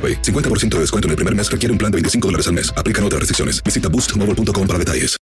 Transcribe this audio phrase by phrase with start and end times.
[0.00, 0.22] AroPay.
[0.22, 2.72] 50% de descuento en el primer mes requiere un plan de 25 dólares al mes.
[2.74, 3.62] Aplican otras restricciones.
[3.62, 5.16] Visita boostmobile.com para detalles.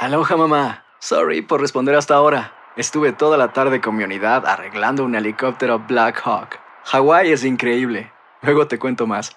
[0.00, 0.84] Aloha mamá.
[1.00, 2.52] Sorry por responder hasta ahora.
[2.76, 6.58] Estuve toda la tarde con mi unidad arreglando un helicóptero Black Hawk.
[6.84, 8.10] Hawái es increíble.
[8.40, 9.36] Luego te cuento más.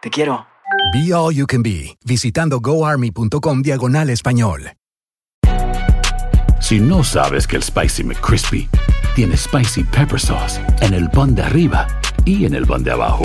[0.00, 0.46] Te quiero.
[0.92, 4.72] Be All You Can Be, visitando goarmy.com diagonal español.
[6.60, 8.68] Si no sabes que el Spicy McCrispy
[9.14, 11.86] tiene Spicy Pepper Sauce en el pan de arriba
[12.24, 13.24] y en el pan de abajo,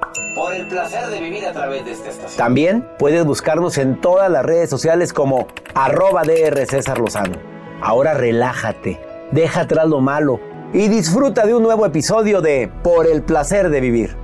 [0.51, 2.37] Por el placer de vivir a través de esta estación.
[2.37, 7.37] También puedes buscarnos en todas las redes sociales como arroba DR César Lozano.
[7.81, 8.99] Ahora relájate,
[9.31, 10.41] deja atrás lo malo
[10.73, 14.17] y disfruta de un nuevo episodio de Por el placer de vivir.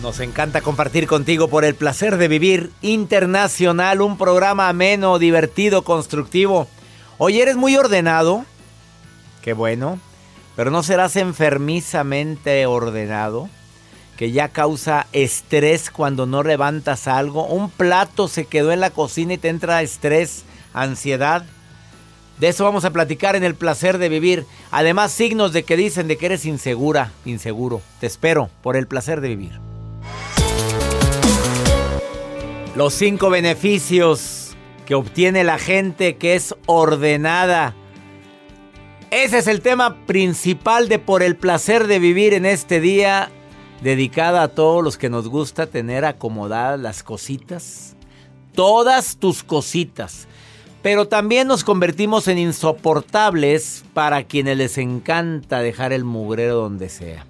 [0.00, 6.68] Nos encanta compartir contigo por el placer de vivir internacional, un programa ameno, divertido, constructivo.
[7.18, 8.44] Hoy eres muy ordenado.
[9.42, 9.98] Qué bueno.
[10.56, 13.48] Pero no serás enfermizamente ordenado,
[14.16, 17.46] que ya causa estrés cuando no levantas algo.
[17.46, 21.44] Un plato se quedó en la cocina y te entra estrés, ansiedad.
[22.38, 24.46] De eso vamos a platicar en el placer de vivir.
[24.70, 27.80] Además, signos de que dicen de que eres insegura, inseguro.
[28.00, 29.60] Te espero por el placer de vivir.
[32.76, 37.74] Los cinco beneficios que obtiene la gente que es ordenada.
[39.14, 43.30] Ese es el tema principal de Por el placer de vivir en este día,
[43.80, 47.94] dedicada a todos los que nos gusta tener acomodadas las cositas.
[48.56, 50.26] Todas tus cositas.
[50.82, 57.24] Pero también nos convertimos en insoportables para quienes les encanta dejar el mugrero donde sea.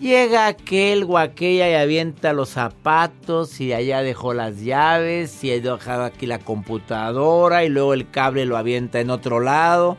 [0.00, 5.60] Llega aquel o aquella y avienta los zapatos y allá dejó las llaves y ha
[5.60, 9.98] dejado aquí la computadora y luego el cable lo avienta en otro lado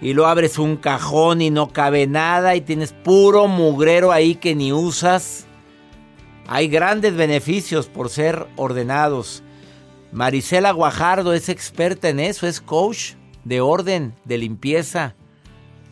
[0.00, 4.54] y lo abres un cajón y no cabe nada y tienes puro mugrero ahí que
[4.54, 5.46] ni usas.
[6.46, 9.42] Hay grandes beneficios por ser ordenados.
[10.12, 13.14] Marisela Guajardo es experta en eso, es coach
[13.44, 15.14] de orden, de limpieza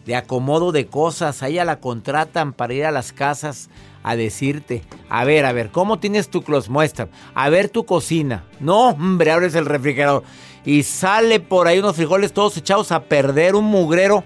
[0.06, 1.42] de acomodo de cosas.
[1.42, 3.68] A ella la contratan para ir a las casas
[4.02, 6.70] a decirte, a ver, a ver, ¿cómo tienes tu closet?
[6.70, 8.44] Muestra, a ver tu cocina.
[8.60, 10.22] No, hombre, abres el refrigerador
[10.66, 14.24] y sale por ahí unos frijoles todos echados a perder, un mugrero.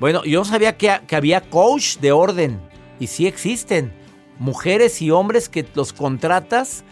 [0.00, 2.60] Bueno, yo sabía que, que había coach de orden
[2.98, 3.92] y sí existen.
[4.38, 6.82] Mujeres y hombres que los contratas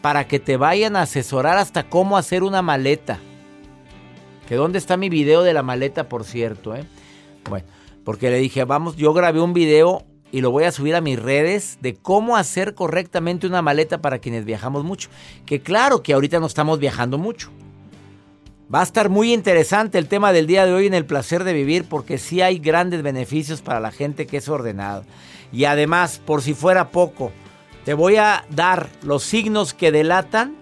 [0.00, 3.18] para que te vayan a asesorar hasta cómo hacer una maleta.
[4.48, 6.84] Que dónde está mi video de la maleta, por cierto, ¿eh?
[7.48, 7.66] Bueno,
[8.04, 11.20] porque le dije, vamos, yo grabé un video y lo voy a subir a mis
[11.20, 15.08] redes de cómo hacer correctamente una maleta para quienes viajamos mucho.
[15.46, 17.50] Que claro que ahorita no estamos viajando mucho.
[18.72, 21.52] Va a estar muy interesante el tema del día de hoy en el placer de
[21.52, 25.04] vivir porque sí hay grandes beneficios para la gente que es ordenada.
[25.52, 27.32] Y además, por si fuera poco,
[27.84, 30.56] te voy a dar los signos que delatan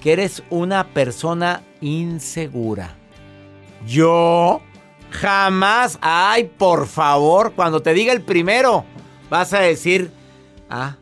[0.00, 2.96] que eres una persona insegura.
[3.86, 4.62] Yo
[5.12, 5.98] Jamás.
[6.00, 8.84] Ay, por favor, cuando te diga el primero,
[9.30, 10.10] vas a decir,
[10.70, 10.96] ah,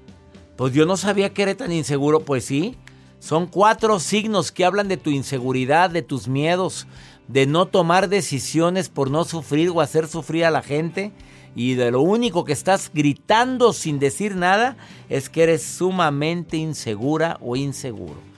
[0.56, 2.20] pues yo no sabía que era tan inseguro.
[2.20, 2.76] Pues sí,
[3.20, 6.86] son cuatro signos que hablan de tu inseguridad, de tus miedos,
[7.28, 11.12] de no tomar decisiones por no sufrir o hacer sufrir a la gente.
[11.54, 14.76] Y de lo único que estás gritando sin decir nada
[15.08, 18.29] es que eres sumamente insegura o inseguro.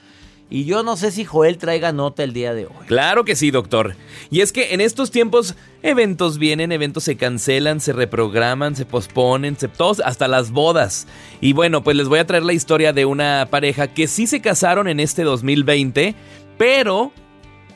[0.54, 2.87] Y yo no sé si Joel traiga nota el día de hoy.
[2.87, 3.96] Claro que sí, doctor.
[4.31, 9.56] Y es que en estos tiempos eventos vienen, eventos se cancelan, se reprograman, se posponen,
[9.56, 11.06] se, todos, hasta las bodas.
[11.40, 14.43] Y bueno, pues les voy a traer la historia de una pareja que sí se
[14.43, 16.14] casaron en este 2020,
[16.58, 17.12] pero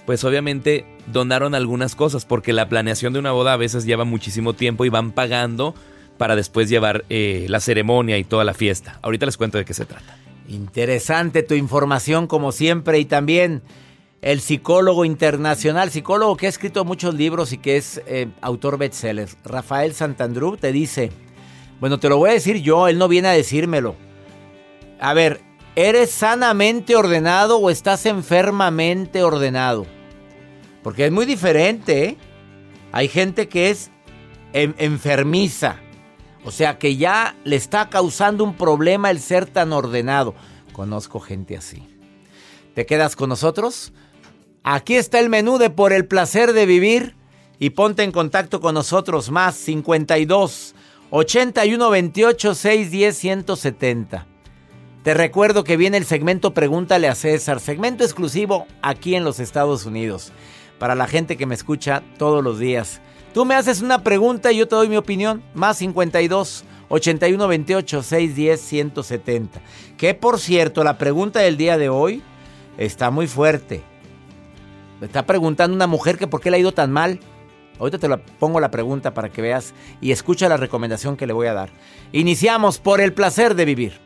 [0.04, 4.52] pues obviamente donaron algunas cosas porque la planeación de una boda a veces lleva muchísimo
[4.52, 5.74] tiempo y van pagando
[6.18, 8.98] para después llevar eh, la ceremonia y toda la fiesta.
[9.00, 10.18] Ahorita les cuento de qué se trata.
[10.48, 13.62] Interesante tu información como siempre y también
[14.22, 19.28] el psicólogo internacional, psicólogo que ha escrito muchos libros y que es eh, autor bestseller,
[19.44, 21.10] Rafael Santandrú, te dice,
[21.80, 23.96] bueno, te lo voy a decir yo, él no viene a decírmelo.
[25.00, 25.40] A ver,
[25.74, 29.86] ¿eres sanamente ordenado o estás enfermamente ordenado?
[30.82, 32.16] Porque es muy diferente, ¿eh?
[32.92, 33.90] Hay gente que es
[34.52, 35.80] enfermiza
[36.46, 40.32] o sea que ya le está causando un problema el ser tan ordenado.
[40.72, 41.82] Conozco gente así.
[42.72, 43.92] ¿Te quedas con nosotros?
[44.62, 47.16] Aquí está el menú de Por el placer de vivir
[47.58, 50.76] y ponte en contacto con nosotros más 52
[51.10, 54.26] 81 28 610 170.
[55.02, 59.84] Te recuerdo que viene el segmento Pregúntale a César, segmento exclusivo aquí en los Estados
[59.84, 60.32] Unidos,
[60.78, 63.00] para la gente que me escucha todos los días.
[63.36, 65.42] Tú me haces una pregunta y yo te doy mi opinión.
[65.52, 69.60] Más 52 81 28 610 170.
[69.98, 72.22] Que por cierto, la pregunta del día de hoy
[72.78, 73.82] está muy fuerte.
[75.00, 77.20] Me está preguntando una mujer que por qué le ha ido tan mal.
[77.78, 81.34] Ahorita te la pongo la pregunta para que veas y escucha la recomendación que le
[81.34, 81.68] voy a dar.
[82.12, 84.05] Iniciamos por el placer de vivir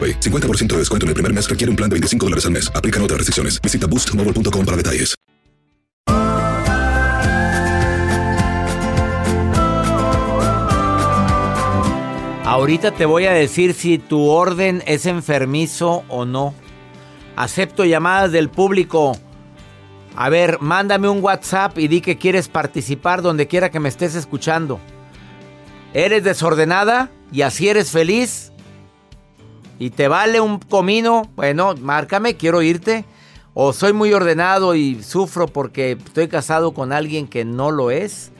[0.00, 2.70] 50% de descuento en el primer mes requiere un plan de 25 dólares al mes.
[2.74, 3.60] Aplican otras restricciones.
[3.60, 5.14] Visita boostmobile.com para detalles.
[12.54, 16.54] Ahorita te voy a decir si tu orden es enfermizo o no.
[17.34, 19.18] Acepto llamadas del público.
[20.14, 24.14] A ver, mándame un WhatsApp y di que quieres participar donde quiera que me estés
[24.14, 24.78] escuchando.
[25.94, 28.52] ¿Eres desordenada y así eres feliz?
[29.78, 33.04] Y te vale un comino, bueno, márcame, quiero irte.
[33.56, 38.32] O soy muy ordenado y sufro porque estoy casado con alguien que no lo es.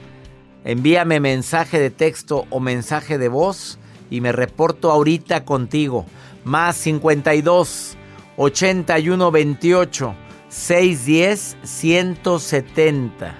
[0.64, 3.78] Envíame mensaje de texto o mensaje de voz
[4.10, 6.04] y me reporto ahorita contigo.
[6.44, 7.96] Más 52
[8.36, 10.14] 81 28
[10.48, 13.34] 610 170.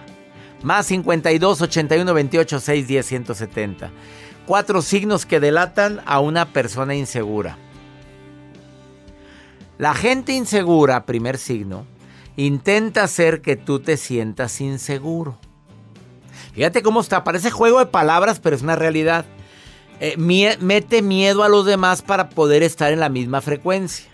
[0.63, 3.91] Más 52 81 28 610 170.
[4.47, 7.59] Cuatro signos que delatan a una persona insegura.
[9.79, 11.85] La gente insegura, primer signo,
[12.37, 15.39] intenta hacer que tú te sientas inseguro.
[16.55, 19.25] Fíjate cómo está, parece juego de palabras, pero es una realidad.
[19.99, 24.07] Eh, mete miedo a los demás para poder estar en la misma frecuencia.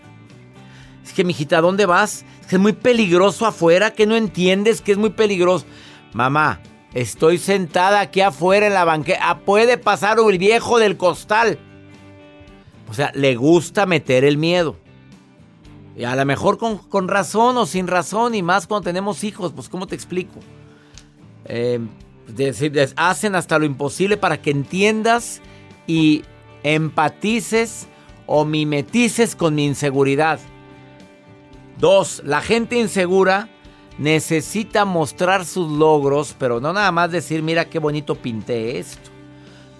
[1.03, 2.25] Es que, mijita, ¿dónde vas?
[2.41, 5.65] Es que es muy peligroso afuera, que no entiendes que es muy peligroso.
[6.13, 6.59] Mamá,
[6.93, 9.19] estoy sentada aquí afuera en la banqueta.
[9.21, 11.59] Ah, puede pasar el viejo del costal.
[12.89, 14.77] O sea, le gusta meter el miedo.
[15.95, 19.51] Y a lo mejor con, con razón o sin razón, y más cuando tenemos hijos,
[19.53, 20.39] pues ¿cómo te explico?
[21.45, 21.79] Eh,
[22.95, 25.41] hacen hasta lo imposible para que entiendas
[25.87, 26.23] y
[26.63, 27.87] empatices
[28.25, 30.39] o mimetices con mi inseguridad.
[31.77, 33.49] Dos, la gente insegura
[33.97, 39.09] necesita mostrar sus logros, pero no nada más decir, mira qué bonito pinté esto.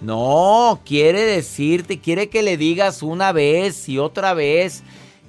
[0.01, 4.83] No, quiere decirte, quiere que le digas una vez y otra vez.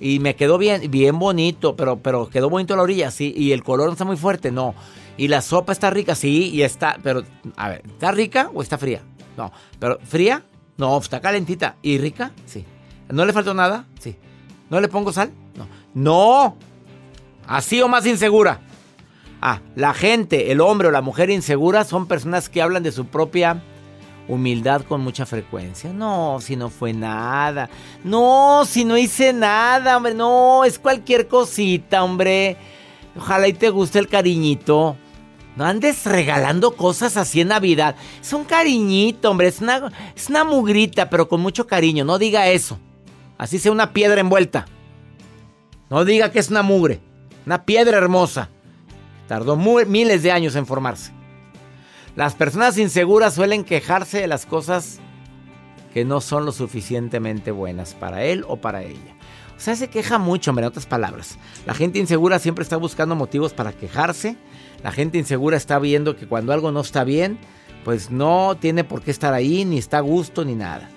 [0.04, 3.32] Y me quedó bien, bien bonito, pero, pero quedó bonito la orilla, sí.
[3.36, 4.74] Y el color no está muy fuerte, no.
[5.16, 7.22] Y la sopa está rica, sí, y está, pero,
[7.54, 9.00] a ver, ¿está rica o está fría?
[9.36, 10.42] No, pero ¿fría?
[10.76, 11.76] No, está calentita.
[11.82, 12.32] ¿Y rica?
[12.46, 12.64] Sí.
[13.10, 13.86] ¿No le faltó nada?
[14.00, 14.16] Sí.
[14.70, 15.30] ¿No le pongo sal?
[15.54, 15.68] No.
[15.94, 16.56] No.
[17.46, 18.60] Así o más insegura.
[19.40, 23.06] Ah, la gente, el hombre o la mujer insegura son personas que hablan de su
[23.06, 23.62] propia
[24.32, 25.92] humildad con mucha frecuencia.
[25.92, 27.68] No, si no fue nada.
[28.02, 30.14] No, si no hice nada, hombre.
[30.14, 32.56] No, es cualquier cosita, hombre.
[33.16, 34.96] Ojalá y te guste el cariñito.
[35.54, 37.94] No andes regalando cosas así en Navidad.
[38.22, 39.48] Es un cariñito, hombre.
[39.48, 42.04] Es una, es una mugrita, pero con mucho cariño.
[42.06, 42.78] No diga eso.
[43.36, 44.64] Así sea una piedra envuelta.
[45.90, 47.00] No diga que es una mugre.
[47.44, 48.48] Una piedra hermosa.
[49.28, 51.12] Tardó miles de años en formarse.
[52.14, 55.00] Las personas inseguras suelen quejarse de las cosas
[55.94, 59.16] que no son lo suficientemente buenas para él o para ella.
[59.56, 61.38] O sea, se queja mucho, hombre, en otras palabras.
[61.66, 64.36] La gente insegura siempre está buscando motivos para quejarse.
[64.82, 67.38] La gente insegura está viendo que cuando algo no está bien,
[67.84, 70.90] pues no tiene por qué estar ahí, ni está a gusto, ni nada.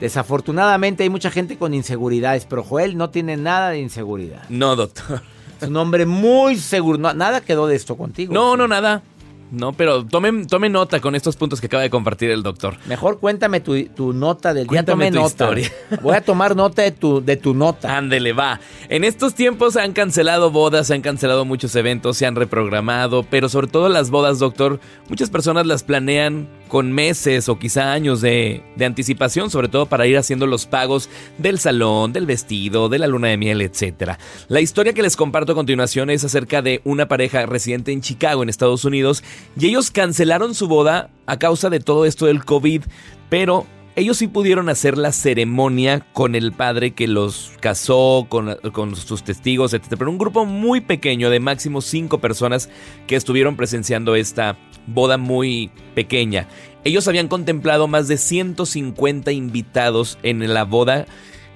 [0.00, 4.48] Desafortunadamente hay mucha gente con inseguridades, pero Joel no tiene nada de inseguridad.
[4.48, 5.22] No, doctor.
[5.60, 6.98] Es un hombre muy seguro.
[6.98, 8.34] No, nada quedó de esto contigo.
[8.34, 9.02] No, no, nada.
[9.50, 12.76] No, pero tomen, tomen nota con estos puntos que acaba de compartir el doctor.
[12.86, 14.68] Mejor cuéntame tu, tu nota del día.
[14.68, 15.28] Cuéntame Tomé tu nota.
[15.28, 15.72] historia.
[16.02, 17.96] Voy a tomar nota de tu, de tu nota.
[17.96, 18.60] Ándele, va.
[18.88, 23.22] En estos tiempos se han cancelado bodas, se han cancelado muchos eventos, se han reprogramado,
[23.24, 28.20] pero sobre todo las bodas, doctor, muchas personas las planean con meses o quizá años
[28.20, 31.08] de, de anticipación, sobre todo para ir haciendo los pagos
[31.38, 34.12] del salón, del vestido, de la luna de miel, etc.
[34.48, 38.42] La historia que les comparto a continuación es acerca de una pareja residente en Chicago,
[38.42, 39.22] en Estados Unidos,
[39.58, 42.82] y ellos cancelaron su boda a causa de todo esto del COVID,
[43.28, 48.94] pero ellos sí pudieron hacer la ceremonia con el padre que los casó, con, con
[48.94, 49.94] sus testigos, etc.
[49.98, 52.68] Pero un grupo muy pequeño de máximo cinco personas
[53.06, 56.46] que estuvieron presenciando esta boda muy pequeña.
[56.84, 61.06] Ellos habían contemplado más de 150 invitados en la boda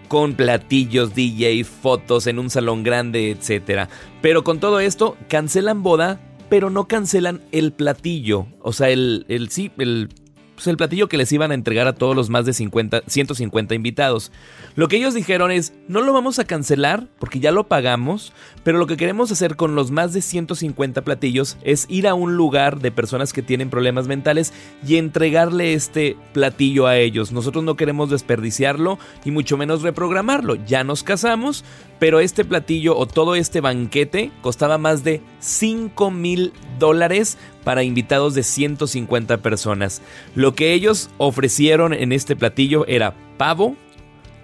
[0.09, 3.91] con platillos, DJ, fotos en un salón grande, etc.
[4.23, 6.19] Pero con todo esto, cancelan boda,
[6.49, 8.47] pero no cancelan el platillo.
[8.63, 10.09] O sea, el, el sí, el
[10.61, 13.75] pues, el platillo que les iban a entregar a todos los más de 50, 150
[13.75, 14.31] invitados.
[14.77, 18.77] Lo que ellos dijeron es, no lo vamos a cancelar porque ya lo pagamos, pero
[18.77, 22.81] lo que queremos hacer con los más de 150 platillos es ir a un lugar
[22.81, 24.53] de personas que tienen problemas mentales
[24.87, 27.33] y entregarle este platillo a ellos.
[27.33, 30.57] Nosotros no queremos desperdiciarlo y mucho menos reprogramarlo.
[30.67, 31.65] Ya nos casamos,
[31.99, 38.35] pero este platillo o todo este banquete costaba más de 5 mil dólares para invitados
[38.35, 40.03] de 150 personas.
[40.55, 43.77] Que ellos ofrecieron en este platillo era pavo,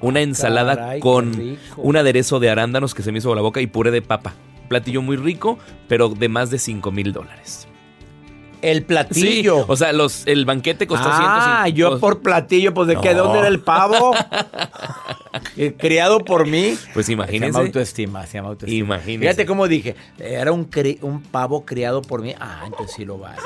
[0.01, 3.67] una ensalada Caray, con un aderezo de arándanos que se me hizo la boca y
[3.67, 4.35] puré de papa.
[4.69, 5.59] Platillo muy rico,
[5.89, 7.66] pero de más de 5 mil dólares.
[8.63, 9.65] El Sí, platillo.
[9.69, 11.69] o sea, los, el banquete costó ah, 150.
[11.71, 13.25] yo por platillo, pues de qué, No.
[13.25, 14.13] ¿dónde era el pavo?
[15.59, 16.77] Eh, Criado por mí.
[16.95, 17.59] Pues Se llama imagínense.
[17.59, 18.79] autoestima, se llama autoestima.
[18.97, 19.21] Imagínense.
[19.27, 22.35] Fíjate cómo dije, era un, cri- un pavo criado por mí.
[22.41, 23.37] Ah, entonces sí lo vale.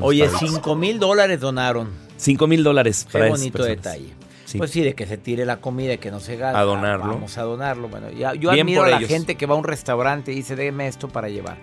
[0.00, 0.50] Oye, pavitos.
[0.54, 1.90] 5 mil dólares donaron.
[2.16, 3.82] 5 mil dólares Qué bonito personas.
[3.82, 4.12] detalle.
[4.44, 4.58] Sí.
[4.58, 6.58] Pues sí, de que se tire la comida y que no se gaste.
[6.58, 7.06] A donarlo.
[7.14, 7.88] Vamos a donarlo.
[7.88, 9.08] Bueno, ya- yo Bien admiro a la ellos.
[9.08, 11.56] gente que va a un restaurante y dice, déme esto para llevar.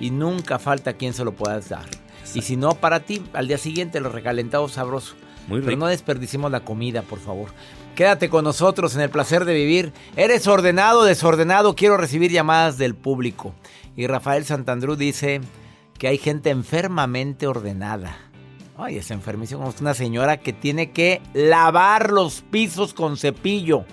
[0.00, 1.86] Y nunca falta quien se lo puedas dar.
[2.34, 5.14] Y si no, para ti, al día siguiente lo recalentado sabroso.
[5.46, 5.80] Muy Pero rico.
[5.80, 7.50] no desperdicimos la comida, por favor.
[7.94, 9.92] Quédate con nosotros en el placer de vivir.
[10.16, 11.76] ¿Eres ordenado, desordenado?
[11.76, 13.54] Quiero recibir llamadas del público.
[13.94, 15.40] Y Rafael Santandrú dice
[15.98, 18.16] que hay gente enfermamente ordenada.
[18.76, 23.84] Ay, es enfermizo como una señora que tiene que lavar los pisos con cepillo.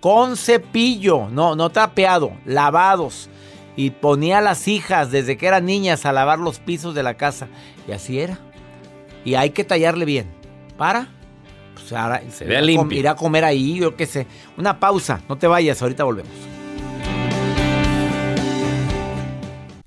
[0.00, 3.28] Con cepillo, no, no trapeado, lavados.
[3.76, 7.14] Y ponía a las hijas desde que eran niñas a lavar los pisos de la
[7.14, 7.48] casa.
[7.86, 8.38] Y así era.
[9.24, 10.28] Y hay que tallarle bien.
[10.78, 11.08] ¿Para?
[11.74, 12.98] Pues ahora Se vea limpio.
[12.98, 14.26] Irá a comer ahí, yo qué sé.
[14.56, 16.55] Una pausa, no te vayas, ahorita volvemos.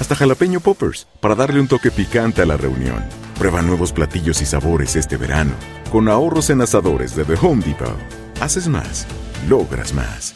[0.00, 3.04] hasta jalapeño poppers, para darle un toque picante a la reunión.
[3.38, 5.52] Prueba nuevos platillos y sabores este verano.
[5.92, 7.96] Con ahorros en asadores de The Home Depot.
[8.40, 9.06] Haces más,
[9.48, 10.34] logras más.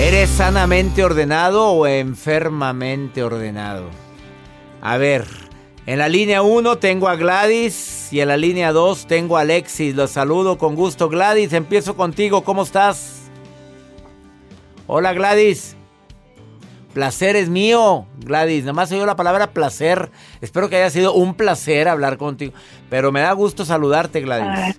[0.00, 3.88] ¿Eres sanamente ordenado o enfermamente ordenado?
[4.82, 5.24] A ver,
[5.86, 9.94] en la línea 1 tengo a Gladys y en la línea 2 tengo a Alexis.
[9.94, 11.08] Los saludo con gusto.
[11.08, 12.42] Gladys, empiezo contigo.
[12.42, 13.30] ¿Cómo estás?
[14.86, 15.76] Hola Gladys.
[16.94, 18.62] Placer es mío, Gladys.
[18.62, 20.10] Nada más oído la palabra placer.
[20.40, 22.52] Espero que haya sido un placer hablar contigo.
[22.88, 24.78] Pero me da gusto saludarte, Gladys.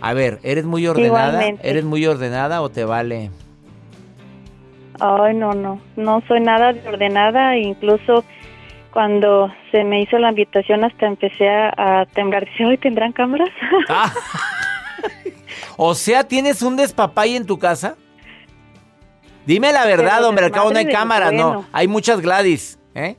[0.00, 1.28] A ver, ¿eres muy ordenada?
[1.28, 1.70] Igualmente.
[1.70, 3.30] ¿Eres muy ordenada o te vale?
[5.00, 8.24] Ay, no, no, no soy nada de ordenada, incluso
[8.94, 12.46] cuando se me hizo la invitación hasta empecé a, a temblar.
[12.46, 13.50] Dice, ¿hoy tendrán cámaras?
[13.90, 14.10] Ah.
[15.76, 17.96] O sea, ¿tienes un despapay en tu casa?
[19.44, 21.66] Dime la verdad, Pero hombre, al cabo no hay cámaras, no.
[21.72, 23.16] Hay muchas Gladys, ¿eh?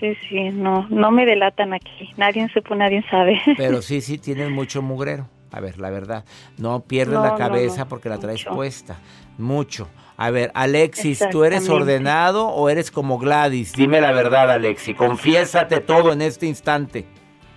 [0.00, 2.12] sí, sí, no, no me delatan aquí.
[2.16, 3.40] Nadie supo, nadie sabe.
[3.56, 5.28] Pero sí, sí, tienes mucho mugrero.
[5.50, 6.24] A ver, la verdad.
[6.56, 8.54] No pierdes No, la no, cabeza no, porque la traes mucho.
[8.54, 8.96] puesta.
[9.38, 9.88] Mucho.
[10.18, 13.72] A ver, Alexis, ¿tú eres ordenado o eres como Gladys?
[13.74, 14.96] Dime la verdad, Alexis.
[14.96, 17.04] Confiésate todo en este instante.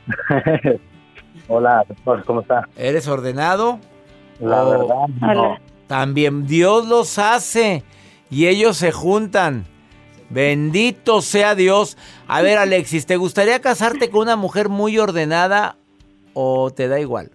[1.47, 2.67] Hola, doctor, ¿cómo está?
[2.75, 3.79] ¿Eres ordenado?
[4.39, 5.57] La o- verdad, no.
[5.87, 7.83] También Dios los hace
[8.29, 9.65] y ellos se juntan.
[10.29, 11.97] Bendito sea Dios.
[12.27, 15.77] A ver, Alexis, ¿te gustaría casarte con una mujer muy ordenada
[16.33, 17.31] o te da igual?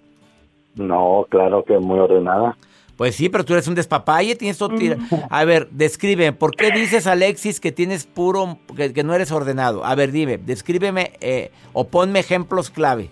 [0.76, 2.56] No, claro que muy ordenada.
[2.96, 6.70] Pues sí, pero tú eres un despapalle, tienes todo tira- A ver, describe, ¿por qué
[6.70, 9.84] dices, Alexis, que tienes puro, que, que no eres ordenado?
[9.84, 13.10] A ver, dime, descríbeme eh, o ponme ejemplos clave.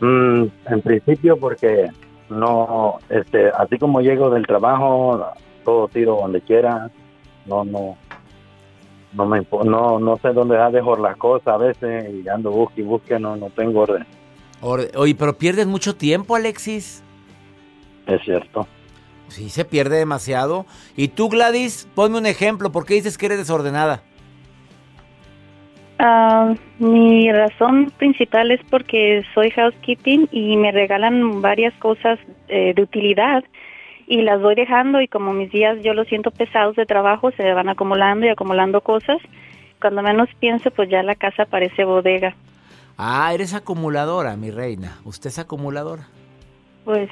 [0.00, 1.90] Mm, en principio porque
[2.30, 5.24] no, este, así como llego del trabajo,
[5.64, 6.90] todo tiro donde quiera,
[7.46, 7.96] no, no,
[9.12, 12.84] no me, no, no sé dónde dejo las cosas a veces y ando busque y
[12.84, 14.04] busque, no, no tengo orden,
[14.62, 17.02] Or- Oye, pero pierdes mucho tiempo, Alexis.
[18.06, 18.66] Es cierto.
[19.28, 20.66] Sí, se pierde demasiado.
[20.96, 24.02] Y tú, Gladys, ponme un ejemplo, ¿por qué dices que eres desordenada?
[25.98, 32.82] Ah, mi razón principal es porque soy housekeeping y me regalan varias cosas eh, de
[32.82, 33.44] utilidad
[34.06, 37.52] y las voy dejando y como mis días yo los siento pesados de trabajo, se
[37.52, 39.18] van acumulando y acumulando cosas.
[39.80, 42.34] Cuando menos pienso, pues ya la casa parece bodega.
[42.96, 44.98] Ah, eres acumuladora, mi reina.
[45.04, 46.08] Usted es acumuladora.
[46.84, 47.10] Pues,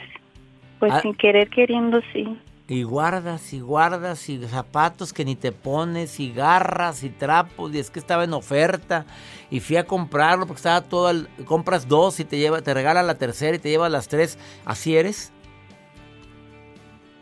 [0.82, 1.00] pues Ah.
[1.00, 2.36] sin querer queriendo, sí.
[2.66, 7.78] Y guardas y guardas y zapatos que ni te pones y garras y trapos y
[7.78, 9.06] es que estaba en oferta
[9.48, 13.06] y fui a comprarlo porque estaba todo al- compras dos y te lleva te regalan
[13.06, 14.40] la tercera y te llevas las tres.
[14.64, 15.32] ¿Así eres?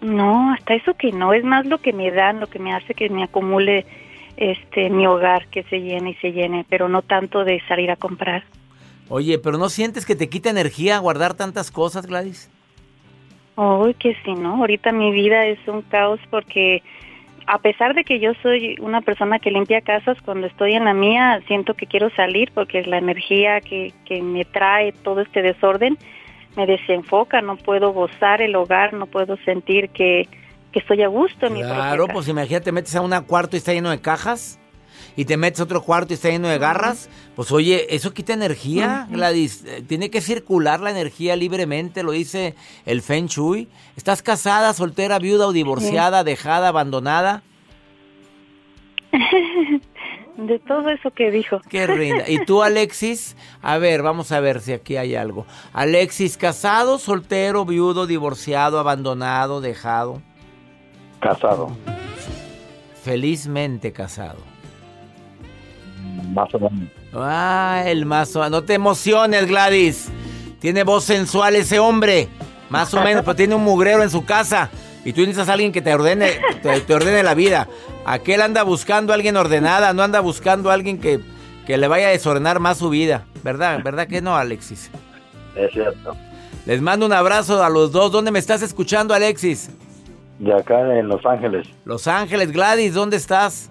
[0.01, 2.95] No, hasta eso que no, es más lo que me dan, lo que me hace
[2.95, 3.85] que me acumule
[4.39, 7.97] este mi hogar, que se llene y se llene, pero no tanto de salir a
[7.97, 8.45] comprar.
[9.11, 12.49] Oye, pero ¿no sientes que te quita energía guardar tantas cosas, Gladys?
[13.61, 14.57] Uy, que sí, ¿no?
[14.57, 16.83] Ahorita mi vida es un caos porque
[17.47, 20.95] a pesar de que yo soy una persona que limpia casas, cuando estoy en la
[20.95, 25.99] mía siento que quiero salir porque la energía que, que me trae todo este desorden
[26.57, 30.27] me desenfoca, no puedo gozar el hogar, no puedo sentir que,
[30.73, 33.57] que estoy a gusto en mi propia Claro, pues imagínate, te metes a un cuarto
[33.57, 34.60] y está lleno de cajas
[35.17, 37.09] y te metes a otro cuarto y está lleno de garras.
[37.37, 39.65] Pues oye, eso quita energía, Gladys.
[39.67, 42.55] Eh, Tiene que circular la energía libremente, lo dice
[42.87, 43.69] el Feng Shui.
[43.97, 47.43] ¿Estás casada, soltera, viuda o divorciada, dejada, abandonada?
[50.37, 51.61] de todo eso que dijo.
[51.69, 52.29] Qué rinda.
[52.29, 53.37] ¿Y tú, Alexis?
[53.63, 55.47] A ver, vamos a ver si aquí hay algo.
[55.73, 60.23] Alexis, casado, soltero, viudo, divorciado, abandonado, dejado.
[61.21, 61.77] Casado,
[63.03, 64.50] Felizmente casado.
[66.33, 66.89] Más o menos.
[67.15, 70.09] Ah, el más o- No te emociones, Gladys.
[70.61, 72.29] Tiene voz sensual ese hombre.
[72.69, 74.71] Más o menos, pero tiene un mugrero en su casa.
[75.05, 76.31] Y tú necesitas a alguien que te ordene,
[76.63, 77.67] te, te ordene la vida.
[78.05, 81.21] Aquel anda buscando a alguien ordenada, no anda buscando a alguien que,
[81.67, 83.25] que le vaya a desordenar más su vida.
[83.43, 83.81] ¿Verdad?
[83.83, 84.91] ¿Verdad que no, Alexis?
[85.57, 86.15] Es cierto.
[86.67, 88.13] Les mando un abrazo a los dos.
[88.13, 89.71] ¿Dónde me estás escuchando, Alexis?
[90.39, 91.67] De acá en Los Ángeles.
[91.87, 93.71] Los Ángeles, Gladys, ¿dónde estás?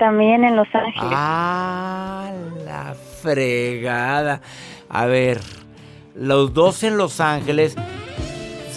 [0.00, 1.12] También en Los Ángeles.
[1.12, 2.32] Ah,
[2.64, 4.40] la fregada.
[4.88, 5.40] A ver,
[6.16, 7.76] los dos en Los Ángeles.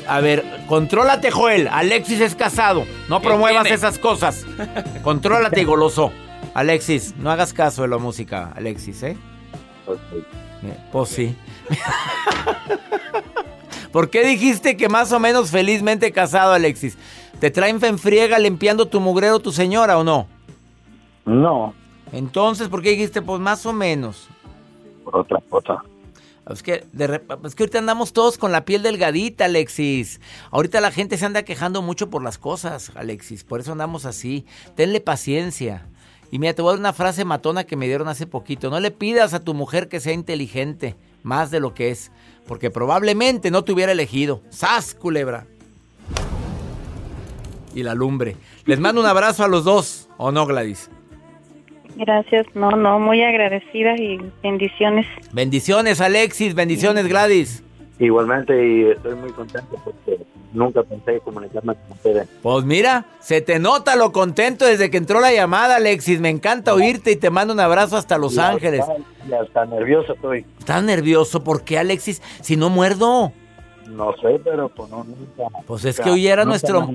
[0.07, 1.69] A ver, contrólate, Joel.
[1.69, 2.83] Alexis es casado.
[3.09, 3.77] No ¿Qué promuevas tiene?
[3.77, 4.45] esas cosas.
[5.03, 6.11] Contrólate, goloso.
[6.53, 9.17] Alexis, no hagas caso de la música, Alexis, ¿eh?
[9.87, 11.35] Eh, Pues sí.
[13.93, 16.97] ¿Por qué dijiste que más o menos felizmente casado, Alexis?
[17.39, 20.27] ¿Te traen fenfriega limpiando tu mugrero tu señora o no?
[21.25, 21.73] No,
[22.11, 24.27] Entonces, ¿por qué dijiste pues más o menos?
[25.03, 25.83] por otra cosa.
[26.49, 30.19] Es que, de es que ahorita andamos todos con la piel delgadita, Alexis.
[30.51, 33.43] Ahorita la gente se anda quejando mucho por las cosas, Alexis.
[33.43, 34.45] Por eso andamos así.
[34.75, 35.87] Tenle paciencia.
[36.31, 38.69] Y mira, te voy a dar una frase matona que me dieron hace poquito.
[38.69, 42.11] No le pidas a tu mujer que sea inteligente más de lo que es.
[42.45, 44.41] Porque probablemente no te hubiera elegido.
[44.49, 45.47] ¡Sas, culebra!
[47.73, 48.35] Y la lumbre.
[48.65, 50.09] Les mando un abrazo a los dos.
[50.17, 50.89] ¿O no, Gladys?
[51.95, 52.45] Gracias.
[52.55, 55.05] No, no, muy agradecida y bendiciones.
[55.31, 56.55] Bendiciones, Alexis.
[56.55, 57.63] Bendiciones, Gladys.
[57.99, 60.19] Igualmente, y estoy muy contento porque
[60.51, 62.27] nunca pensé comunicarme con ustedes.
[62.41, 66.19] Pues mira, se te nota lo contento desde que entró la llamada, Alexis.
[66.19, 68.83] Me encanta oírte y te mando un abrazo hasta Los Y Ángeles.
[69.39, 70.45] hasta nervioso estoy.
[70.59, 71.43] ¿Estás nervioso?
[71.43, 72.21] ¿Por qué, Alexis?
[72.41, 73.31] Si no muerdo.
[73.93, 75.43] No sé, pero pues no, nunca.
[75.67, 76.89] Pues es que hoy era nuestro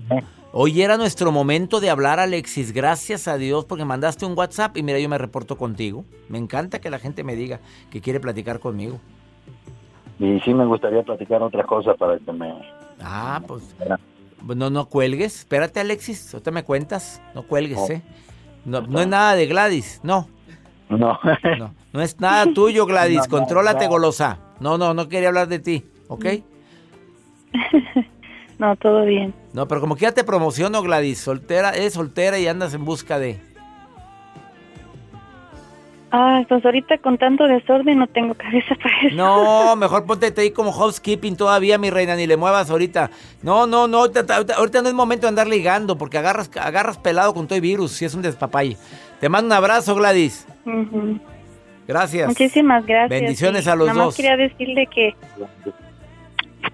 [0.52, 2.72] hoy era nuestro momento de hablar, Alexis.
[2.72, 6.04] Gracias a Dios porque mandaste un WhatsApp y mira, yo me reporto contigo.
[6.28, 8.98] Me encanta que la gente me diga que quiere platicar conmigo.
[10.18, 12.52] Y sí me gustaría platicar otra cosa para que me...
[13.00, 13.62] Ah, pues
[14.56, 15.38] no no cuelgues.
[15.40, 17.22] Espérate, Alexis, ahorita me cuentas.
[17.34, 17.92] No cuelgues, Oh.
[17.92, 18.02] ¿eh?
[18.64, 20.28] No, no es nada de Gladys, no.
[20.88, 21.18] No.
[21.58, 23.18] No, no es nada tuyo, Gladys.
[23.18, 23.90] No, no, Contrólate, no.
[23.90, 24.38] golosa.
[24.58, 26.26] No, no, no quería hablar de ti, ¿ok?
[28.58, 29.32] No, todo bien.
[29.52, 31.20] No, pero como que ya te promociono, Gladys.
[31.20, 33.38] Soltera, eres soltera y andas en busca de.
[36.11, 39.14] Ah, pues ahorita con tanto desorden no tengo cabeza para eso.
[39.14, 43.11] No, mejor ponte ahí como housekeeping todavía, mi reina, ni le muevas ahorita.
[43.42, 47.46] No, no, no, ahorita, no es momento de andar ligando, porque agarras, agarras pelado con
[47.46, 48.76] todo el virus, si es un despapalle.
[49.20, 50.46] Te mando un abrazo, Gladys.
[51.87, 52.26] Gracias.
[52.26, 53.20] Muchísimas gracias.
[53.20, 54.16] Bendiciones a los nada más dos.
[54.16, 55.14] quería decirle que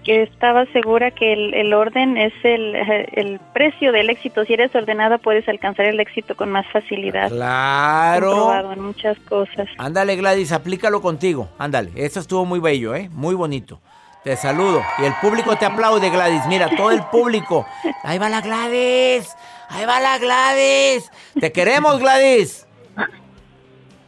[0.05, 4.45] que estaba segura que el, el orden es el, eh, el precio del éxito.
[4.45, 7.29] Si eres ordenada puedes alcanzar el éxito con más facilidad.
[7.29, 8.71] Claro.
[8.71, 9.67] En muchas cosas.
[9.77, 11.49] Ándale, Gladys, aplícalo contigo.
[11.57, 13.09] Ándale, eso estuvo muy bello, ¿eh?
[13.11, 13.81] Muy bonito.
[14.23, 14.81] Te saludo.
[14.99, 16.45] Y el público te aplaude, Gladys.
[16.47, 17.65] Mira, todo el público.
[18.03, 19.35] Ahí va la Gladys.
[19.69, 21.11] Ahí va la Gladys.
[21.39, 22.65] Te queremos, Gladys.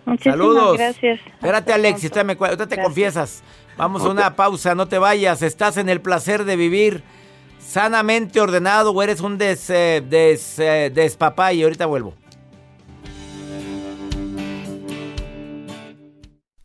[0.05, 0.77] Muchísimas Saludos.
[0.77, 1.19] gracias.
[1.25, 2.79] Espérate, Alexis, ahorita, me te Gracias.
[2.85, 3.43] confiesas.
[3.77, 5.43] Vamos a una pausa, no te vayas.
[5.43, 7.03] Estás en el placer de vivir
[7.59, 11.61] sanamente ordenado o eres un des, eh, des, eh, despapay.
[11.61, 12.15] Ahorita vuelvo.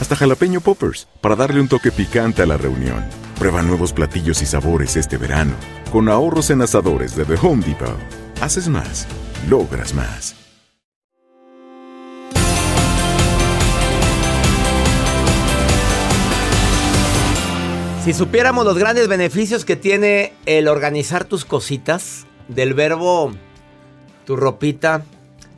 [0.00, 3.04] hasta jalapeño poppers, para darle un toque picante a la reunión.
[3.38, 5.54] Prueba nuevos platillos y sabores este verano,
[5.92, 7.98] con ahorros en asadores de The Home Depot.
[8.40, 9.06] Haces más,
[9.48, 10.34] logras más.
[18.04, 23.32] Si supiéramos los grandes beneficios que tiene el organizar tus cositas, del verbo
[24.24, 25.04] tu ropita,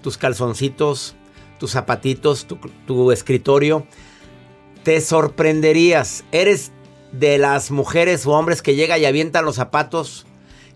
[0.02, 1.14] tus calzoncitos,
[1.58, 3.86] tus zapatitos, tu, tu escritorio,
[4.82, 6.24] te sorprenderías.
[6.32, 6.72] Eres
[7.12, 10.26] de las mujeres o hombres que llega y avientan los zapatos,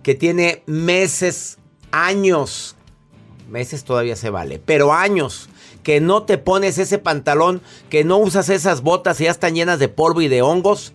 [0.02, 1.58] que tiene meses,
[1.90, 2.76] años,
[3.48, 5.48] meses todavía se vale, pero años
[5.82, 7.60] que no te pones ese pantalón,
[7.90, 10.92] que no usas esas botas y ya están llenas de polvo y de hongos.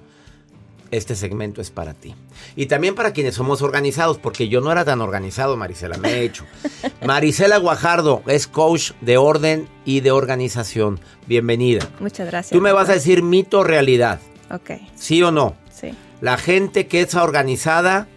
[0.92, 2.16] Este segmento es para ti.
[2.56, 6.24] Y también para quienes somos organizados, porque yo no era tan organizado, Marisela, me he
[6.24, 6.46] hecho.
[7.06, 11.00] Marisela Guajardo es coach de orden y de organización.
[11.26, 11.88] Bienvenida.
[12.00, 12.52] Muchas gracias.
[12.52, 14.20] Tú me vas a decir mito o realidad.
[14.50, 15.56] Ok, ¿Sí o no?
[15.70, 15.94] sí.
[16.22, 18.08] La gente que es organizada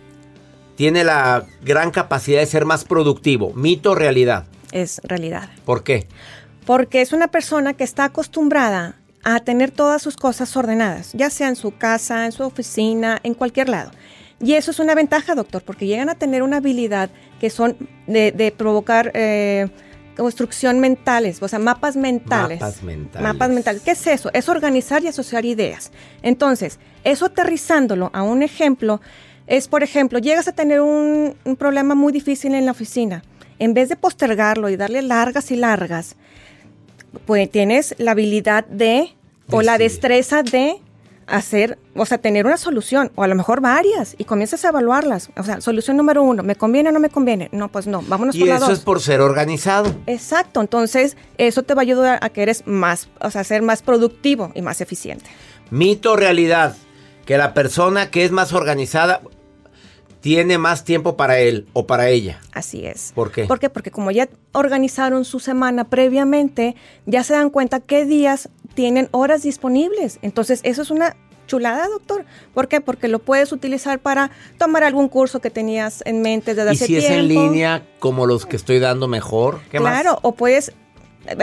[0.77, 3.53] tiene la gran capacidad de ser más productivo.
[3.55, 4.47] Mito o realidad.
[4.73, 5.51] Es realidad.
[5.67, 6.07] ¿Por qué?
[6.65, 11.49] Porque es una persona que está acostumbrada a tener todas sus cosas ordenadas, ya sea
[11.49, 13.91] en su casa, en su oficina, en cualquier lado.
[14.43, 18.33] Y eso es una ventaja, doctor, porque llegan a tener una habilidad que son de,
[18.33, 19.69] de provocar eh,
[20.17, 22.61] construcción mentales, o sea, mapas mentales.
[22.61, 23.23] Mapas mentales.
[23.23, 23.83] Mapas mentales.
[23.83, 24.31] ¿Qué es eso?
[24.33, 25.93] Es organizar y asociar ideas.
[26.23, 29.01] Entonces, eso aterrizándolo a un ejemplo,
[29.47, 33.23] es, por ejemplo, llegas a tener un, un problema muy difícil en la oficina.
[33.59, 36.17] En vez de postergarlo y darle largas y largas,
[37.27, 39.15] pues tienes la habilidad de,
[39.51, 40.81] o la destreza de
[41.27, 45.31] hacer, o sea, tener una solución, o a lo mejor varias, y comienzas a evaluarlas.
[45.37, 47.49] O sea, solución número uno, ¿me conviene o no me conviene?
[47.53, 48.79] No, pues no, vámonos Y por la eso dos.
[48.79, 49.95] es por ser organizado.
[50.07, 53.83] Exacto, entonces eso te va a ayudar a que eres más, o sea, ser más
[53.83, 55.27] productivo y más eficiente.
[55.71, 56.77] Mito realidad.
[57.27, 59.21] Que la persona que es más organizada
[60.21, 62.41] tiene más tiempo para él o para ella.
[62.53, 63.13] Así es.
[63.15, 63.45] ¿Por qué?
[63.45, 63.71] ¿Por qué?
[63.71, 69.43] Porque como ya organizaron su semana previamente, ya se dan cuenta qué días tienen horas
[69.43, 70.19] disponibles.
[70.23, 72.25] Entonces, eso es una chulada, doctor.
[72.55, 72.81] ¿Por qué?
[72.81, 76.87] Porque lo puedes utilizar para tomar algún curso que tenías en mente desde Y hace
[76.87, 77.21] si es tiempo.
[77.21, 79.61] en línea, como los que estoy dando mejor.
[79.71, 80.01] ¿Qué más?
[80.01, 80.73] Claro, o puedes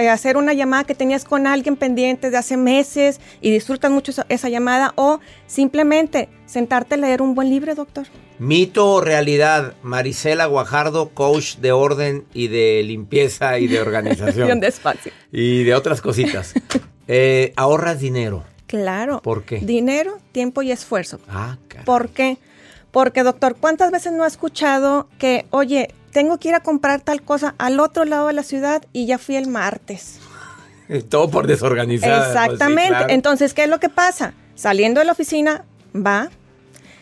[0.10, 4.26] hacer una llamada que tenías con alguien pendiente de hace meses y disfrutas mucho esa,
[4.30, 8.08] esa llamada o simplemente sentarte a leer un buen libro, doctor.
[8.40, 9.74] Mito o realidad.
[9.82, 14.60] Marisela Guajardo, coach de orden y de limpieza y de organización.
[14.60, 15.12] despacio.
[15.32, 16.54] y de otras cositas.
[17.10, 18.44] Eh, ahorras dinero.
[18.66, 19.22] Claro.
[19.22, 19.60] ¿Por qué?
[19.60, 21.22] Dinero, tiempo y esfuerzo.
[21.30, 21.86] Ah, caray.
[21.86, 22.38] ¿Por qué?
[22.92, 25.88] Porque, doctor, ¿cuántas veces no ha escuchado que, oye,
[26.18, 29.20] tengo que ir a comprar tal cosa al otro lado de la ciudad y ya
[29.20, 30.18] fui el martes?
[31.10, 32.18] Todo por desorganizada.
[32.18, 32.88] pues sí, Exactamente.
[32.88, 33.06] claro.
[33.10, 34.34] Entonces, ¿qué es lo que pasa?
[34.56, 36.32] Saliendo de la oficina, va,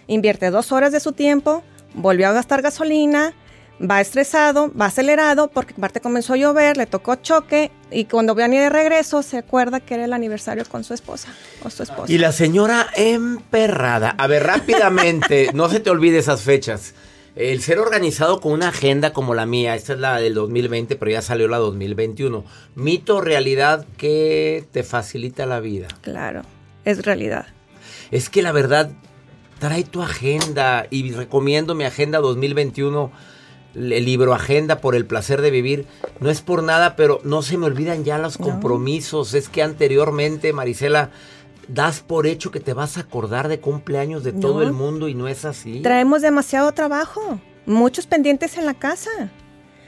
[0.07, 3.33] invierte dos horas de su tiempo, volvió a gastar gasolina,
[3.79, 8.63] va estresado, va acelerado, porque aparte comenzó a llover, le tocó choque, y cuando venía
[8.63, 11.29] de regreso se acuerda que era el aniversario con su esposa
[11.63, 12.11] o su esposa.
[12.11, 14.13] Y la señora emperrada.
[14.17, 16.93] A ver, rápidamente, no se te olvide esas fechas.
[17.35, 21.11] El ser organizado con una agenda como la mía, esta es la del 2020, pero
[21.11, 22.45] ya salió la 2021.
[22.75, 25.89] Mito, realidad, que te facilita la vida.
[26.01, 26.43] Claro,
[26.85, 27.47] es realidad.
[28.09, 28.91] Es que la verdad,
[29.59, 33.11] trae tu agenda y recomiendo mi agenda 2021
[33.75, 35.85] el libro Agenda por el placer de vivir.
[36.21, 39.33] No es por nada, pero no se me olvidan ya los compromisos.
[39.33, 41.11] Es que anteriormente, Marisela,
[41.67, 44.61] das por hecho que te vas a acordar de cumpleaños de todo No.
[44.63, 45.81] el mundo y no es así.
[45.81, 49.09] Traemos demasiado trabajo, muchos pendientes en la casa.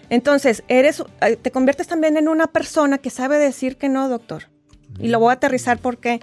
[0.09, 4.43] Entonces, eres, eh, te conviertes también en una persona que sabe decir que no, doctor.
[4.99, 6.21] Y lo voy a aterrizar porque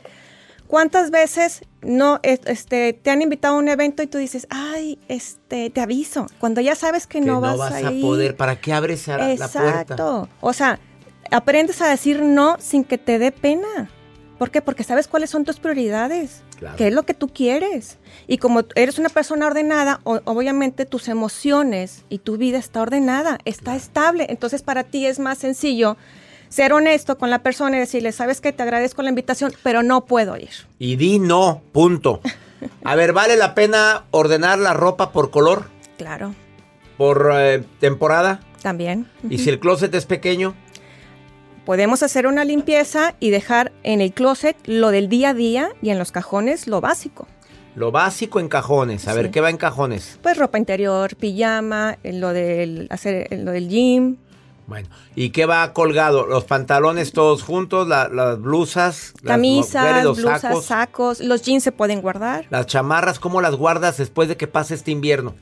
[0.67, 4.99] ¿cuántas veces no es- este te han invitado a un evento y tú dices, "Ay,
[5.09, 8.01] este, te aviso", cuando ya sabes que, que no, vas, a, a ir.
[8.01, 8.37] poder.
[8.37, 9.81] ¿Para qué abres a- la puerta?
[9.83, 10.29] Exacto.
[10.41, 10.81] O sea,
[11.31, 13.91] aprendes a decir no sin que te dé pena.
[14.39, 14.61] ¿Por qué?
[14.61, 16.43] Porque sabes cuáles son tus prioridades.
[16.59, 16.77] Claro.
[16.77, 17.99] ¿Qué es lo que tú quieres?
[18.27, 23.77] Y como eres una persona ordenada, obviamente tus emociones y tu vida está ordenada, está
[23.77, 24.27] estable.
[24.29, 25.97] Entonces para ti es más sencillo
[26.49, 30.05] ser honesto con la persona y decirle, sabes que te agradezco la invitación, pero no
[30.05, 30.51] puedo ir.
[30.79, 32.21] Y di no, punto.
[32.85, 35.67] A ver, ¿vale la pena ordenar la ropa por color?
[35.99, 36.35] Claro,
[36.97, 38.41] ¿Por eh, temporada?
[38.63, 39.07] también.
[39.29, 40.55] ¿Y si el closet es pequeño?
[41.65, 45.91] Podemos hacer una limpieza y dejar en el closet lo del día a día y
[45.91, 47.27] en los cajones lo básico.
[47.75, 49.09] Lo básico en cajones.
[49.09, 49.31] A ver.
[49.31, 50.19] ¿qué va en cajones?
[50.23, 54.17] Pues ropa interior, pijama, lo del hacer lo del gym,
[54.67, 56.27] Bueno, ¿y qué va colgado?
[56.27, 57.87] ¿Los pantalones todos juntos?
[57.89, 59.13] la- ¿Las blusas?
[59.23, 62.47] las camisas, mujeres, los blusas, sacos, sacos, los jeans se pueden guardar.
[62.51, 63.19] ¿Las chamarras?
[63.19, 65.35] ¿Cómo las guardas después de que pase este invierno?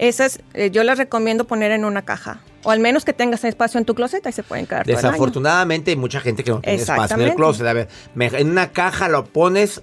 [0.00, 2.40] Esas eh, yo las recomiendo poner en una caja.
[2.64, 4.98] O al menos que tengas espacio en tu closet, ahí se pueden quedar todo el
[4.98, 5.08] año.
[5.12, 7.66] Desafortunadamente hay mucha gente que no tiene espacio en el closet.
[7.66, 9.82] A ver, me- en una caja lo pones,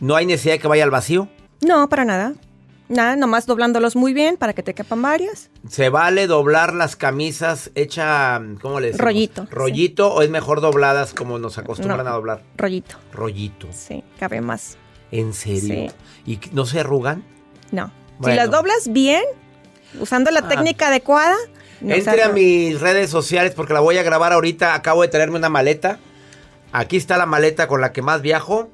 [0.00, 1.28] no hay necesidad de que vaya al vacío.
[1.60, 2.32] No, para nada.
[2.88, 5.50] Nada, nomás doblándolos muy bien para que te quepan varias.
[5.68, 9.04] ¿Se vale doblar las camisas hecha, ¿cómo le decimos?
[9.06, 12.10] Rollito, ¿Rollito o es mejor dobladas como nos acostumbran No.
[12.10, 12.42] a doblar?
[12.56, 12.96] Rollito.
[13.12, 13.68] Rollito.
[13.70, 14.76] Sí, cabe más.
[15.10, 15.90] ¿En serio?
[16.26, 16.30] Sí.
[16.32, 17.22] ¿Y no se arrugan?
[17.70, 17.90] No.
[18.18, 18.34] Bueno.
[18.34, 19.22] Si las doblas bien,
[20.00, 20.48] usando la Ah.
[20.48, 21.36] técnica adecuada,
[21.80, 24.74] no Entre a mis redes sociales porque la voy a grabar ahorita.
[24.74, 25.98] Acabo de traerme una maleta.
[26.72, 28.70] Aquí está la maleta con la que más viajo.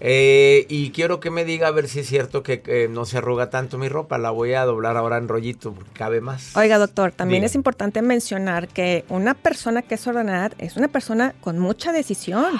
[0.00, 3.50] Eh, y quiero que me diga a ver si es cierto que, no se arruga
[3.50, 4.16] tanto mi ropa.
[4.16, 6.56] La voy a doblar ahora en rollito porque cabe más.
[6.56, 11.34] Oiga, doctor, también es importante mencionar que una persona que es ordenada es una persona
[11.40, 12.58] con mucha decisión.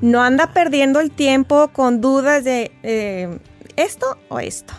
[0.00, 3.38] No anda perdiendo el tiempo con dudas de eh,
[3.76, 4.74] esto o esto.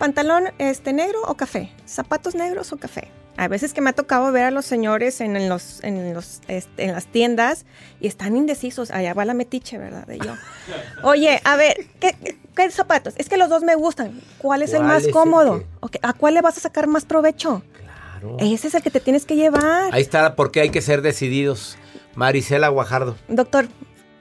[0.00, 1.70] Pantalón este negro o café.
[1.86, 3.08] Zapatos negros o café.
[3.36, 6.40] A veces que me ha tocado ver a los señores en, en los, en, los,
[6.48, 7.66] este, en las tiendas
[8.00, 8.90] y están indecisos.
[8.90, 10.06] Allá va la metiche, ¿verdad?
[10.06, 10.34] De yo.
[11.02, 13.12] Oye, a ver, ¿qué, qué- qué zapatos?
[13.18, 14.20] Es que los dos me gustan.
[14.38, 15.64] ¿Cuál es el ¿Cuál más es el cómodo?
[15.90, 17.62] que- ¿A cuál le vas a sacar más provecho?
[17.78, 18.36] Claro.
[18.40, 19.94] Ese es el que te tienes que llevar.
[19.94, 21.76] Ahí está porque hay que ser decididos.
[22.14, 23.68] Marisela Guajardo, Doctor,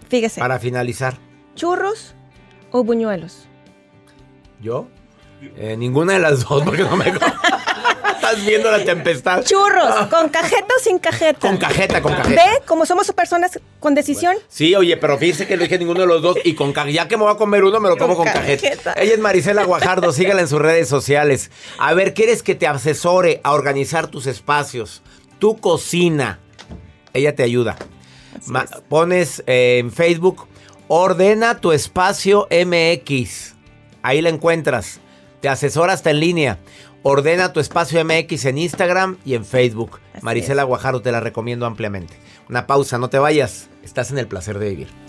[0.09, 0.39] fíjese.
[0.41, 1.17] para finalizar.
[1.55, 2.13] ¿Churros
[2.71, 3.47] o buñuelos?
[4.61, 4.87] ¿Yo?
[5.57, 7.05] Eh, ninguna de las dos porque no me...
[8.15, 9.43] Estás viendo la tempestad.
[9.43, 11.39] Churros, ¿con cajeta o sin cajeta?
[11.39, 12.43] Con cajeta, con cajeta.
[12.45, 12.61] ¿Ve?
[12.67, 14.35] Como somos personas con decisión.
[14.49, 16.37] Sí, oye, pero fíjese que no dije ninguno de los dos.
[16.43, 18.33] Y con ca- ya que me voy a comer uno, me lo como Con con,
[18.33, 18.61] cajeta.
[18.69, 18.93] cajeta.
[19.01, 21.49] Ella es Marisela Guajardo, sígala en sus redes sociales.
[21.79, 25.01] A ver, ¿quieres que te asesore a organizar tus espacios?
[25.39, 26.39] Tu cocina.
[27.13, 27.77] Ella te ayuda.
[28.45, 30.47] Ma- pones eh, en Facebook,
[30.89, 33.55] ordena tu espacio MX.
[34.03, 34.99] Ahí la encuentras.
[35.41, 36.57] Te asesora hasta en línea.
[37.01, 39.99] Ordena tu espacio MX en Instagram y en Facebook.
[40.13, 42.15] Así Marisela Guajardo te la recomiendo ampliamente.
[42.49, 43.69] Una pausa, no te vayas.
[43.83, 45.08] Estás en el placer de vivir.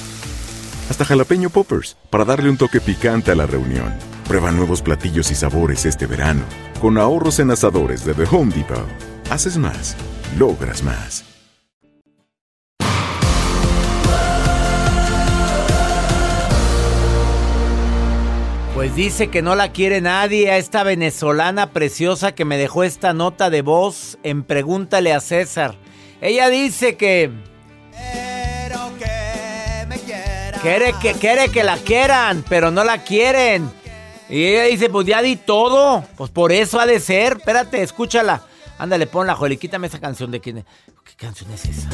[0.91, 3.93] hasta jalapeño poppers, para darle un toque picante a la reunión.
[4.27, 6.41] Prueba nuevos platillos y sabores este verano.
[6.81, 8.85] Con ahorros en asadores de The Home Depot.
[9.29, 9.95] Haces más,
[10.37, 11.23] logras más.
[18.75, 23.13] Pues dice que no la quiere nadie a esta venezolana preciosa que me dejó esta
[23.13, 25.75] nota de voz en Pregúntale a César.
[26.19, 27.50] Ella dice que...
[30.61, 33.71] Quiere que, quiere que la quieran, pero no la quieren.
[34.29, 36.03] Y ella dice, pues ya di todo.
[36.15, 37.37] Pues por eso ha de ser.
[37.37, 38.43] Espérate, escúchala.
[38.77, 40.63] Ándale, ponla, Joel, y quítame esa canción de quién.
[41.03, 41.89] ¿Qué canción es esa?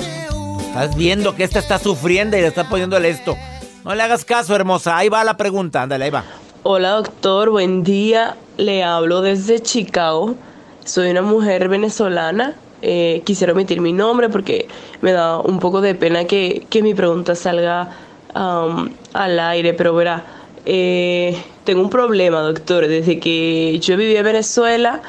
[0.60, 3.38] Estás viendo que esta está sufriendo y le está poniéndole esto.
[3.86, 4.98] No le hagas caso, hermosa.
[4.98, 5.84] Ahí va la pregunta.
[5.84, 6.26] Ándale, ahí va.
[6.64, 8.36] Hola doctor, buen día.
[8.58, 10.36] Le hablo desde Chicago.
[10.84, 12.56] Soy una mujer venezolana.
[12.82, 14.68] Eh, quisiera omitir mi nombre porque
[15.00, 17.96] me da un poco de pena que, que mi pregunta salga
[18.38, 20.24] um, al aire, pero verá,
[20.66, 22.88] eh, tengo un problema, doctor.
[22.88, 25.02] Desde que yo viví en Venezuela,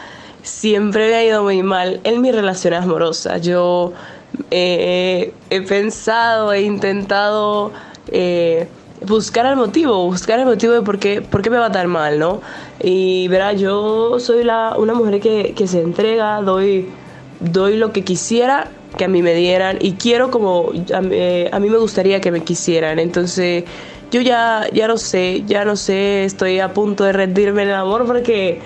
[0.43, 3.43] siempre me ha ido muy mal en mis relaciones amorosas.
[3.43, 3.93] Yo
[4.51, 7.73] eh, he pensado, he intentado
[8.11, 8.69] eh,
[9.07, 12.19] buscar el motivo, buscar el motivo de por qué, por qué me va tan mal,
[12.19, 12.41] ¿no?
[12.83, 16.89] Y verá, yo soy la, una mujer que, que se entrega, doy,
[17.41, 21.61] doy lo que quisiera que a mí me dieran y quiero como a, eh, a
[21.61, 22.99] mí me gustaría que me quisieran.
[22.99, 23.65] Entonces
[24.11, 27.75] yo ya, ya no sé, ya no sé, estoy a punto de rendirme en el
[27.75, 28.61] amor porque,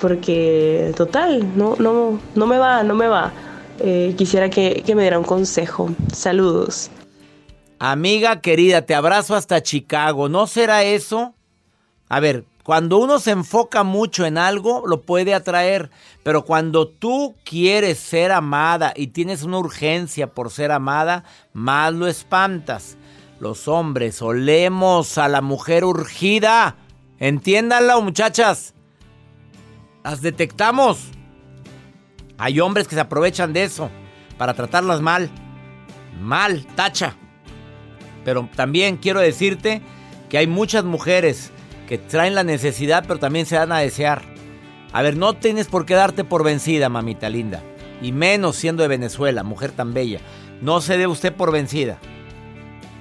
[0.00, 3.32] porque total, no, no, no me va, no me va.
[3.80, 5.90] Eh, quisiera que, que me diera un consejo.
[6.12, 6.90] Saludos.
[7.78, 10.28] Amiga querida, te abrazo hasta Chicago.
[10.28, 11.34] ¿No será eso?
[12.08, 15.90] A ver, cuando uno se enfoca mucho en algo, lo puede atraer.
[16.22, 22.06] Pero cuando tú quieres ser amada y tienes una urgencia por ser amada, más lo
[22.06, 22.96] espantas.
[23.40, 26.76] Los hombres olemos a la mujer urgida.
[27.18, 28.74] Entiéndanlo, muchachas.
[30.04, 31.08] Las detectamos.
[32.38, 33.90] Hay hombres que se aprovechan de eso
[34.38, 35.30] para tratarlas mal.
[36.20, 37.16] Mal, tacha.
[38.24, 39.82] Pero también quiero decirte
[40.28, 41.50] que hay muchas mujeres
[41.88, 44.22] que traen la necesidad, pero también se dan a desear.
[44.92, 47.62] A ver, no tienes por qué darte por vencida, mamita linda.
[48.00, 50.20] Y menos siendo de Venezuela, mujer tan bella.
[50.60, 51.98] No se dé usted por vencida.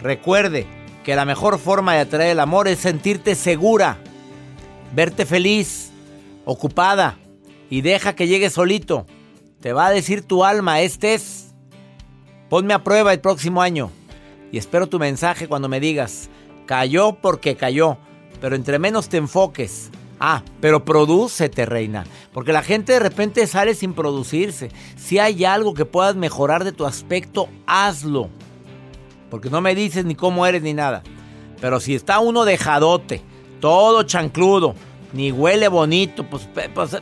[0.01, 0.67] Recuerde
[1.03, 3.97] que la mejor forma de atraer el amor es sentirte segura,
[4.93, 5.91] verte feliz,
[6.45, 7.17] ocupada
[7.69, 9.05] y deja que llegue solito.
[9.59, 11.53] Te va a decir tu alma, este es.
[12.49, 13.91] Ponme a prueba el próximo año
[14.51, 16.29] y espero tu mensaje cuando me digas,
[16.65, 17.97] cayó porque cayó,
[18.41, 19.91] pero entre menos te enfoques.
[20.19, 22.05] Ah, pero prodúcete, reina.
[22.33, 24.69] Porque la gente de repente sale sin producirse.
[24.97, 28.29] Si hay algo que puedas mejorar de tu aspecto, hazlo.
[29.29, 31.01] Porque no me dices ni cómo eres ni nada.
[31.59, 33.21] Pero si está uno dejadote,
[33.59, 34.75] todo chancludo,
[35.13, 36.97] ni huele bonito, pues, pues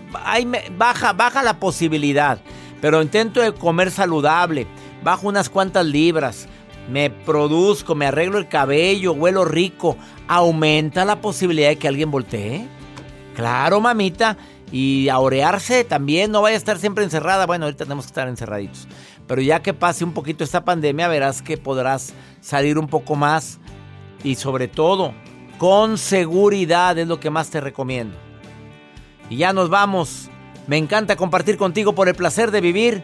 [0.78, 2.40] baja, baja la posibilidad.
[2.82, 4.68] Pero intento de comer saludable,
[5.04, 6.48] bajo unas cuantas libras,
[6.90, 12.68] me produzco, me arreglo el cabello, huelo rico, aumenta la posibilidad de que alguien voltee.
[13.36, 14.38] Claro, mamita.
[14.72, 17.46] Y a orearse también, no vaya a estar siempre encerrada.
[17.46, 18.88] Bueno, ahorita tenemos que estar encerraditos.
[19.28, 23.60] Pero ya que pase un poquito esta pandemia, verás que podrás salir un poco más.
[24.24, 25.14] Y sobre todo,
[25.58, 28.18] con seguridad es lo que más te recomiendo.
[29.30, 30.30] Y ya nos vamos.
[30.68, 33.04] Me encanta compartir contigo por el placer de vivir.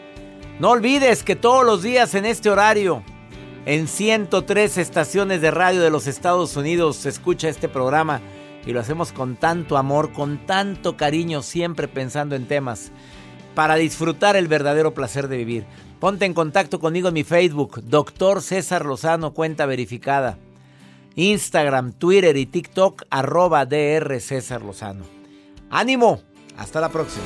[0.59, 3.03] No olvides que todos los días en este horario,
[3.65, 8.21] en 103 estaciones de radio de los Estados Unidos, se escucha este programa
[8.65, 12.91] y lo hacemos con tanto amor, con tanto cariño, siempre pensando en temas
[13.55, 15.65] para disfrutar el verdadero placer de vivir.
[15.99, 20.37] Ponte en contacto conmigo en mi Facebook, Doctor César Lozano, cuenta verificada.
[21.15, 25.05] Instagram, Twitter y TikTok, arroba DR César Lozano.
[25.71, 26.21] ¡Ánimo!
[26.57, 27.23] Hasta la próxima.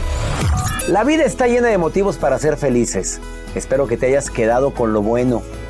[0.88, 3.20] La vida está llena de motivos para ser felices.
[3.56, 5.42] Espero que te hayas quedado con lo bueno